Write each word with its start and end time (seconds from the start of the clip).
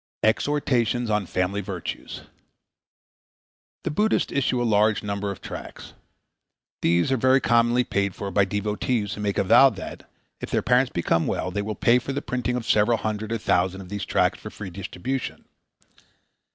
Exhortations 0.23 1.11
on 1.11 1.27
Family 1.27 1.61
Virtues_ 1.61 2.21
The 3.83 3.91
Buddhists 3.91 4.31
issue 4.31 4.59
a 4.59 4.65
large 4.65 5.03
number 5.03 5.29
of 5.29 5.41
tracts. 5.41 5.93
These 6.81 7.11
are 7.11 7.17
very 7.17 7.39
commonly 7.39 7.83
paid 7.83 8.15
for 8.15 8.31
by 8.31 8.45
devotees 8.45 9.13
who 9.13 9.21
make 9.21 9.37
a 9.37 9.43
vow 9.43 9.69
that, 9.69 10.09
if 10.39 10.49
their 10.49 10.63
parent 10.63 10.93
becomes 10.93 11.27
well, 11.27 11.51
they 11.51 11.61
will 11.61 11.75
pay 11.75 11.99
for 11.99 12.13
the 12.13 12.21
printing 12.23 12.55
of 12.55 12.65
several 12.65 12.97
hundred 12.97 13.31
or 13.31 13.37
thousand 13.37 13.81
of 13.81 13.89
these 13.89 14.03
tracts 14.05 14.39
for 14.39 14.49
free 14.49 14.71
distribution. 14.71 15.45